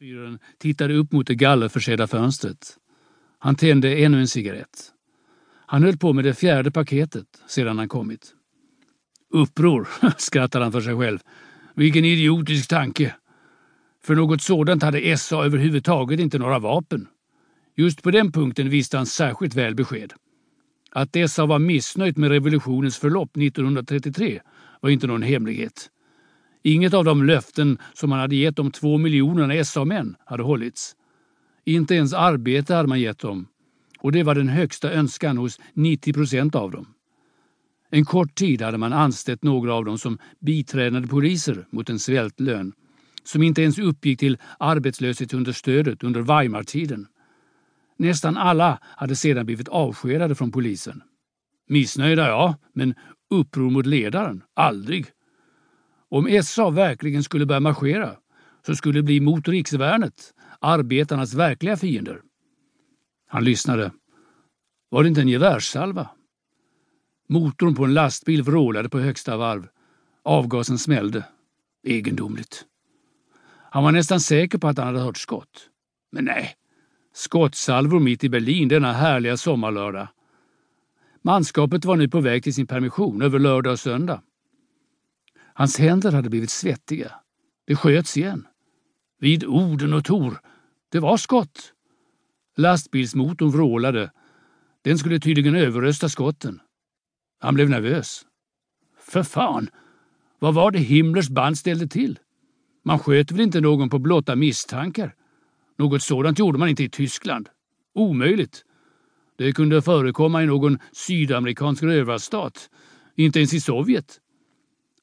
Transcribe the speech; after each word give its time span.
Fyren 0.00 0.38
tittade 0.58 0.94
upp 0.94 1.12
mot 1.12 1.26
det 1.26 1.34
gallerförsedda 1.34 2.06
fönstret. 2.06 2.76
Han 3.38 3.54
tände 3.54 3.96
ännu 3.96 4.20
en 4.20 4.28
cigarett. 4.28 4.92
Han 5.66 5.82
höll 5.82 5.96
på 5.96 6.12
med 6.12 6.24
det 6.24 6.34
fjärde 6.34 6.70
paketet 6.70 7.26
sedan 7.48 7.78
han 7.78 7.88
kommit. 7.88 8.34
Uppror, 9.30 9.88
skrattade 10.18 10.64
han 10.64 10.72
för 10.72 10.80
sig 10.80 10.96
själv. 10.96 11.18
Vilken 11.74 12.04
idiotisk 12.04 12.68
tanke. 12.68 13.14
För 14.04 14.14
något 14.14 14.42
sådant 14.42 14.82
hade 14.82 15.18
SA 15.18 15.44
överhuvudtaget 15.44 16.20
inte 16.20 16.38
några 16.38 16.58
vapen. 16.58 17.08
Just 17.76 18.02
på 18.02 18.10
den 18.10 18.32
punkten 18.32 18.68
visste 18.70 18.96
han 18.96 19.06
särskilt 19.06 19.54
väl 19.54 19.74
besked. 19.74 20.12
Att 20.90 21.16
SA 21.30 21.46
var 21.46 21.58
missnöjt 21.58 22.16
med 22.16 22.30
revolutionens 22.30 22.98
förlopp 22.98 23.36
1933 23.36 24.40
var 24.80 24.90
inte 24.90 25.06
någon 25.06 25.22
hemlighet. 25.22 25.90
Inget 26.68 26.94
av 26.94 27.04
de 27.04 27.24
löften 27.24 27.78
som 27.94 28.10
man 28.10 28.18
hade 28.18 28.36
gett 28.36 28.56
de 28.56 28.70
två 28.70 28.98
miljonerna 28.98 29.64
SA-män 29.64 30.16
hade 30.24 30.42
hållits. 30.42 30.96
Inte 31.64 31.94
ens 31.94 32.12
arbete 32.12 32.74
hade 32.74 32.88
man 32.88 33.00
gett 33.00 33.18
dem 33.18 33.46
och 34.00 34.12
det 34.12 34.22
var 34.22 34.34
den 34.34 34.48
högsta 34.48 34.92
önskan 34.92 35.36
hos 35.36 35.60
90 35.72 36.12
procent 36.12 36.54
av 36.54 36.70
dem. 36.70 36.94
En 37.90 38.04
kort 38.04 38.34
tid 38.34 38.62
hade 38.62 38.78
man 38.78 38.92
anställt 38.92 39.42
några 39.42 39.74
av 39.74 39.84
dem 39.84 39.98
som 39.98 40.18
biträdande 40.40 41.08
poliser 41.08 41.66
mot 41.70 41.90
en 41.90 41.98
svältlön 41.98 42.72
som 43.24 43.42
inte 43.42 43.62
ens 43.62 43.78
uppgick 43.78 44.18
till 44.18 44.38
arbetslöshetsunderstödet 44.58 46.04
under 46.04 46.20
Weimartiden. 46.20 47.06
Nästan 47.96 48.36
alla 48.36 48.78
hade 48.82 49.16
sedan 49.16 49.46
blivit 49.46 49.68
avskedade 49.68 50.34
från 50.34 50.52
polisen. 50.52 51.02
Missnöjda, 51.68 52.28
ja, 52.28 52.56
men 52.74 52.94
uppror 53.30 53.70
mot 53.70 53.86
ledaren, 53.86 54.42
aldrig. 54.54 55.06
Om 56.10 56.42
SA 56.42 56.70
verkligen 56.70 57.24
skulle 57.24 57.46
börja 57.46 57.60
marschera 57.60 58.16
så 58.66 58.74
skulle 58.76 58.98
det 58.98 59.02
bli 59.02 59.20
mot 59.20 59.48
riksvärnet, 59.48 60.34
arbetarnas 60.60 61.34
verkliga 61.34 61.76
fiender. 61.76 62.20
Han 63.28 63.44
lyssnade. 63.44 63.92
Var 64.90 65.02
det 65.02 65.08
inte 65.08 65.20
en 65.20 65.28
gevärssalva? 65.28 66.08
Motorn 67.28 67.74
på 67.74 67.84
en 67.84 67.94
lastbil 67.94 68.42
vrålade 68.42 68.88
på 68.88 68.98
högsta 68.98 69.36
varv. 69.36 69.68
Avgasen 70.24 70.78
smällde. 70.78 71.24
Egendomligt. 71.86 72.64
Han 73.70 73.84
var 73.84 73.92
nästan 73.92 74.20
säker 74.20 74.58
på 74.58 74.68
att 74.68 74.78
han 74.78 74.86
hade 74.86 75.00
hört 75.00 75.16
skott. 75.16 75.68
Men 76.12 76.24
nej, 76.24 76.54
skottsalvor 77.14 78.00
mitt 78.00 78.24
i 78.24 78.28
Berlin 78.28 78.68
denna 78.68 78.92
härliga 78.92 79.36
sommarlördag. 79.36 80.08
Manskapet 81.22 81.84
var 81.84 81.96
nu 81.96 82.08
på 82.08 82.20
väg 82.20 82.42
till 82.42 82.54
sin 82.54 82.66
permission 82.66 83.22
över 83.22 83.38
lördag 83.38 83.72
och 83.72 83.80
söndag. 83.80 84.22
Hans 85.58 85.78
händer 85.78 86.12
hade 86.12 86.30
blivit 86.30 86.50
svettiga. 86.50 87.12
Det 87.66 87.76
sköts 87.76 88.16
igen. 88.16 88.46
Vid 89.20 89.44
Orden 89.44 89.92
och 89.92 90.04
Tor. 90.04 90.40
Det 90.88 91.00
var 91.00 91.16
skott. 91.16 91.72
Lastbilsmotorn 92.56 93.50
vrålade. 93.50 94.10
Den 94.82 94.98
skulle 94.98 95.20
tydligen 95.20 95.54
överrösta 95.54 96.08
skotten. 96.08 96.60
Han 97.40 97.54
blev 97.54 97.70
nervös. 97.70 98.22
För 99.00 99.22
fan! 99.22 99.70
Vad 100.38 100.54
var 100.54 100.70
det 100.70 100.78
Himmlers 100.78 101.28
band 101.28 101.58
ställde 101.58 101.86
till? 101.86 102.18
Man 102.84 102.98
sköt 102.98 103.30
väl 103.30 103.40
inte 103.40 103.60
någon 103.60 103.90
på 103.90 103.98
blotta 103.98 104.36
misstankar? 104.36 105.14
Något 105.78 106.02
sådant 106.02 106.38
gjorde 106.38 106.58
man 106.58 106.68
inte 106.68 106.84
i 106.84 106.88
Tyskland. 106.88 107.48
Omöjligt. 107.94 108.64
Det 109.36 109.52
kunde 109.52 109.82
förekomma 109.82 110.42
i 110.42 110.46
någon 110.46 110.78
sydamerikansk 110.92 111.82
rövarstat. 111.82 112.70
Inte 113.16 113.38
ens 113.38 113.54
i 113.54 113.60
Sovjet. 113.60 114.20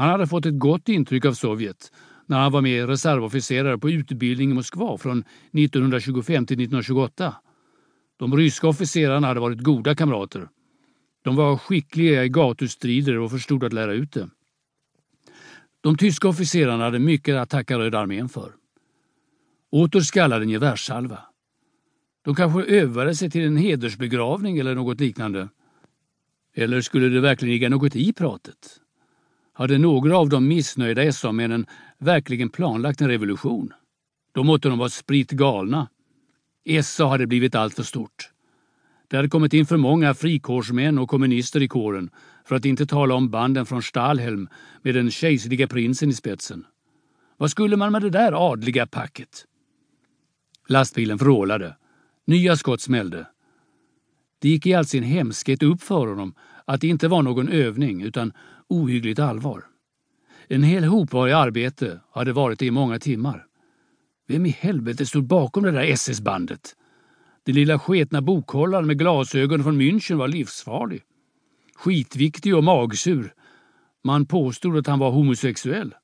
Han 0.00 0.08
hade 0.08 0.26
fått 0.26 0.46
ett 0.46 0.58
gott 0.58 0.88
intryck 0.88 1.24
av 1.24 1.32
Sovjet 1.32 1.92
när 2.26 2.38
han 2.38 2.52
var 2.52 2.60
med 2.60 2.88
reservofficerare 2.88 3.78
på 3.78 3.90
utbildning 3.90 4.50
i 4.50 4.54
Moskva 4.54 4.98
från 4.98 5.18
1925 5.18 6.46
till 6.46 6.54
1928. 6.54 7.34
De 8.16 8.36
ryska 8.36 8.68
officerarna 8.68 9.26
hade 9.26 9.40
varit 9.40 9.60
goda 9.60 9.94
kamrater. 9.94 10.48
De 11.22 11.36
var 11.36 11.56
skickliga 11.56 12.24
i 12.24 12.28
gatustrider 12.28 13.18
och 13.18 13.30
förstod 13.30 13.64
att 13.64 13.72
lära 13.72 13.92
ut 13.92 14.12
det. 14.12 14.28
De 15.80 15.96
tyska 15.96 16.28
officerarna 16.28 16.84
hade 16.84 16.98
mycket 16.98 17.36
att 17.36 17.50
tacka 17.50 17.78
Röda 17.78 17.98
armén 17.98 18.28
för. 18.28 18.52
Åter 19.70 20.00
skallade 20.00 20.44
en 20.44 20.50
gevärssalva. 20.50 21.18
De 22.24 22.34
kanske 22.34 22.62
övade 22.62 23.14
sig 23.14 23.30
till 23.30 23.46
en 23.46 23.56
hedersbegravning 23.56 24.58
eller 24.58 24.74
något 24.74 25.00
liknande. 25.00 25.48
Eller 26.54 26.80
skulle 26.80 27.08
det 27.08 27.20
verkligen 27.20 27.52
ligga 27.52 27.68
något 27.68 27.96
i 27.96 28.12
pratet? 28.12 28.80
Hade 29.60 29.78
några 29.78 30.18
av 30.18 30.28
de 30.28 30.48
missnöjda 30.48 31.12
SA-männen 31.12 31.66
verkligen 31.98 32.50
planlagt 32.50 33.00
en 33.00 33.08
revolution? 33.08 33.72
Då 34.32 34.42
måtte 34.42 34.68
de 34.68 34.78
vara 34.78 34.88
spritt 34.88 35.30
galna. 35.30 35.88
SA 36.82 37.08
hade 37.08 37.26
blivit 37.26 37.54
alltför 37.54 37.82
stort. 37.82 38.30
Det 39.08 39.16
hade 39.16 39.28
kommit 39.28 39.54
in 39.54 39.66
för 39.66 39.76
många 39.76 40.14
frikårsmän 40.14 40.98
och 40.98 41.08
kommunister 41.08 41.62
i 41.62 41.68
kåren, 41.68 42.10
för 42.44 42.56
att 42.56 42.64
inte 42.64 42.86
tala 42.86 43.14
om 43.14 43.30
banden 43.30 43.66
från 43.66 43.82
Stalhelm 43.82 44.48
med 44.82 44.94
den 44.94 45.10
kejserliga 45.10 45.66
prinsen 45.66 46.10
i 46.10 46.14
spetsen. 46.14 46.66
Vad 47.36 47.50
skulle 47.50 47.76
man 47.76 47.92
med 47.92 48.02
det 48.02 48.10
där 48.10 48.52
adliga 48.52 48.86
packet? 48.86 49.44
Lastbilen 50.68 51.16
vrålade. 51.16 51.76
Nya 52.26 52.56
skott 52.56 52.80
smällde. 52.80 53.26
Det 54.38 54.48
gick 54.48 54.66
i 54.66 54.74
all 54.74 54.86
sin 54.86 55.02
hemskhet 55.02 55.62
upp 55.62 55.82
för 55.82 56.06
honom 56.06 56.34
att 56.64 56.80
det 56.80 56.88
inte 56.88 57.08
var 57.08 57.22
någon 57.22 57.48
övning 57.48 58.02
utan 58.02 58.32
ohyggligt 58.70 59.18
allvar. 59.18 59.64
En 60.48 60.62
hel 60.62 60.84
hop 60.84 61.12
var 61.12 61.28
i 61.28 61.32
arbete 61.32 62.00
och 62.10 62.18
hade 62.18 62.32
varit 62.32 62.58
det 62.58 62.66
i 62.66 62.70
många 62.70 62.98
timmar. 62.98 63.46
Vem 64.28 64.46
i 64.46 64.50
helvete 64.50 65.06
stod 65.06 65.24
bakom 65.24 65.62
det 65.62 65.70
där 65.70 65.84
SS-bandet? 65.84 66.76
Den 67.42 67.54
lilla 67.54 67.78
sketna 67.78 68.22
bokhållaren 68.22 68.86
med 68.86 68.98
glasögon 68.98 69.64
från 69.64 69.80
München 69.80 70.16
var 70.16 70.28
livsfarlig. 70.28 71.02
Skitviktig 71.74 72.56
och 72.56 72.64
magsur. 72.64 73.34
Man 74.04 74.26
påstod 74.26 74.78
att 74.78 74.86
han 74.86 74.98
var 74.98 75.10
homosexuell. 75.10 75.94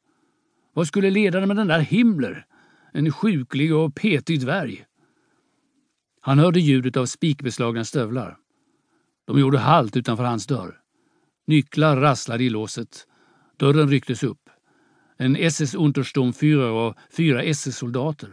Vad 0.74 0.86
skulle 0.86 1.10
ledaren 1.10 1.48
med 1.48 1.56
den 1.56 1.66
där 1.66 1.80
Himmler? 1.80 2.46
En 2.92 3.12
sjuklig 3.12 3.74
och 3.74 3.94
petig 3.94 4.40
dvärg. 4.40 4.84
Han 6.20 6.38
hörde 6.38 6.60
ljudet 6.60 6.96
av 6.96 7.06
spikbeslagna 7.06 7.84
stövlar. 7.84 8.36
De 9.24 9.38
gjorde 9.38 9.58
halt 9.58 9.96
utanför 9.96 10.24
hans 10.24 10.46
dörr. 10.46 10.80
Nycklar 11.46 11.96
rasslade 11.96 12.44
i 12.44 12.50
låset. 12.50 13.06
Dörren 13.56 13.88
rycktes 13.88 14.22
upp. 14.22 14.50
En 15.18 15.36
SS-Untersturmführer 15.36 16.70
och 16.70 16.94
fyra 17.16 17.42
SS-soldater. 17.42 18.30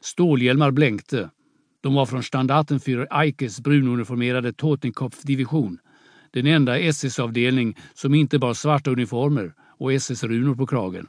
Stålhjälmar 0.00 0.70
blänkte. 0.70 1.30
De 1.80 1.94
var 1.94 2.06
från 2.06 2.22
Standartenführer 2.22 3.22
Eikes 3.22 3.60
brununiformerade 3.60 4.52
Totenkopf-division. 4.52 5.78
Den 6.30 6.46
enda 6.46 6.78
SS-avdelning 6.78 7.76
som 7.94 8.14
inte 8.14 8.38
bar 8.38 8.54
svarta 8.54 8.90
uniformer 8.90 9.54
och 9.78 9.92
SS-runor 9.92 10.54
på 10.54 10.66
kragen. 10.66 11.06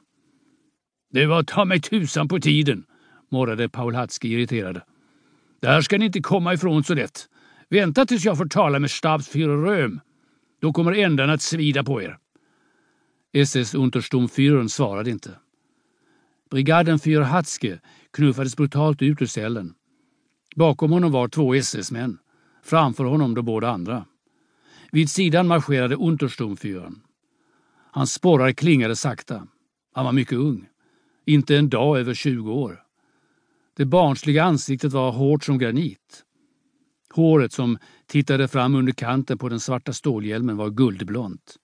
Det 1.12 1.26
var 1.26 1.44
ta 1.44 1.66
mig 1.66 1.82
tusan 1.82 2.28
på 2.28 2.40
tiden, 2.40 2.84
morrade 3.32 3.70
Paul 3.70 3.96
Hatzke 3.96 4.28
irriterad. 4.28 4.82
Där 5.62 5.82
ska 5.82 5.98
ni 5.98 6.06
inte 6.06 6.22
komma 6.22 6.54
ifrån 6.54 6.84
så 6.84 6.94
lätt. 6.94 7.30
Vänta 7.70 8.06
tills 8.06 8.26
jag 8.26 8.38
får 8.38 8.46
tala 8.46 8.80
med 8.80 8.92
Stabsführer 8.92 9.58
Röhm. 9.58 10.00
Då 10.60 10.74
kommer 10.74 10.92
ändan 10.92 11.30
att 11.30 11.42
svida 11.42 11.84
på 11.84 12.02
er. 12.02 12.18
SS 13.34 13.76
Untersturmführern 13.76 14.70
svarade 14.70 15.10
inte. 15.10 15.32
Brigaden 16.50 17.00
Führer 17.00 17.24
Hatzke 17.24 17.80
knuffades 18.14 18.56
brutalt 18.56 19.02
ut 19.02 19.22
ur 19.22 19.26
cellen. 19.26 19.74
Bakom 20.56 20.92
honom 20.92 21.12
var 21.12 21.28
två 21.28 21.54
SS-män. 21.56 22.18
Framför 22.64 23.04
honom 23.04 23.36
de 23.36 23.46
båda 23.46 23.70
andra. 23.70 24.06
Vid 24.92 25.10
sidan 25.10 25.48
marscherade 25.48 25.96
Untersturmführern. 25.96 27.02
Hans 27.92 28.14
sporrar 28.14 28.52
klingade 28.52 28.96
sakta. 28.96 29.48
Han 29.94 30.06
var 30.06 30.12
mycket 30.12 30.38
ung. 30.38 30.68
Inte 31.26 31.58
en 31.58 31.70
dag 31.70 32.00
över 32.00 32.14
20 32.14 32.54
år. 32.54 32.84
Det 33.78 33.86
barnsliga 33.86 34.44
ansiktet 34.44 34.94
var 34.94 35.12
hårt 35.12 35.44
som 35.44 35.58
granit. 35.58 36.24
Håret 37.14 37.54
som 37.54 37.78
tittade 38.06 38.48
fram 38.48 38.76
under 38.76 38.94
kanten 38.94 39.38
på 39.38 39.50
den 39.50 39.60
svarta 39.60 39.94
stålhjälmen 39.94 40.58
var 40.58 40.70
guldblont. 40.70 41.56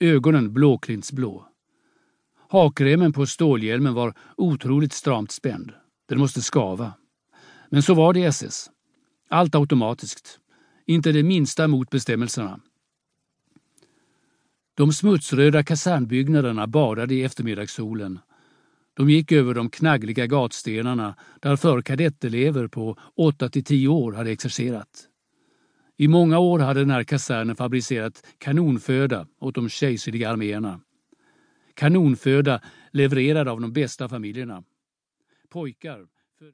Ögonen 0.00 0.52
blåklintsblå. 0.52 1.48
Hakremen 2.48 3.12
på 3.12 3.26
stålhjälmen 3.26 3.94
var 3.94 4.14
otroligt 4.36 4.92
stramt 4.92 5.30
spänd. 5.30 5.72
Den 6.08 6.18
måste 6.18 6.42
skava. 6.42 6.92
Men 7.68 7.82
så 7.82 7.94
var 7.94 8.12
det 8.12 8.20
i 8.20 8.24
SS. 8.24 8.70
Allt 9.28 9.54
automatiskt. 9.54 10.40
Inte 10.86 11.12
det 11.12 11.22
minsta 11.22 11.68
mot 11.68 11.90
bestämmelserna. 11.90 12.60
De 14.74 14.92
smutsröda 14.92 15.62
kasernbyggnaderna 15.62 16.66
badade 16.66 17.14
i 17.14 17.22
eftermiddagssolen. 17.24 18.18
De 18.96 19.10
gick 19.10 19.32
över 19.32 19.54
de 19.54 19.70
knaggliga 19.70 20.26
gatstenarna 20.26 21.16
där 21.40 21.56
förr 21.56 21.82
kadettelever 21.82 22.68
på 22.68 22.98
8 23.16 23.48
till 23.48 23.64
10 23.64 23.88
år 23.88 24.12
hade 24.12 24.30
exercerat. 24.30 25.08
I 25.96 26.08
många 26.08 26.38
år 26.38 26.58
hade 26.58 26.80
den 26.80 26.90
här 26.90 27.04
kasernen 27.04 27.56
fabricerat 27.56 28.26
kanonföda 28.38 29.26
åt 29.38 29.54
de 29.54 29.68
kejserliga 29.68 30.30
arméerna. 30.30 30.80
Kanonföda 31.74 32.60
levererad 32.92 33.48
av 33.48 33.60
de 33.60 33.72
bästa 33.72 34.08
familjerna. 34.08 34.64
Pojkar 35.48 36.06